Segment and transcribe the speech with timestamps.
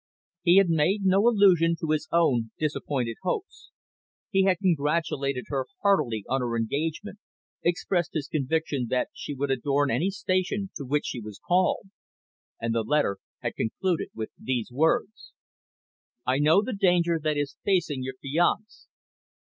[0.41, 3.69] He had made no allusion to his own disappointed hopes.
[4.31, 7.19] He had congratulated her heartily on her engagement,
[7.61, 11.91] expressed his conviction that she would adorn any station to which she was called.
[12.59, 15.33] And the letter had concluded with these words.
[16.25, 18.87] "I know the danger that is threatening your fiance.